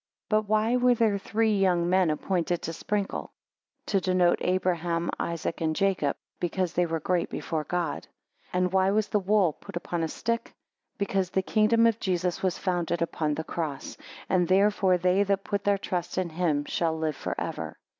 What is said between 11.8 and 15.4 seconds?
of Jesus was founded upon the cross; and therefore they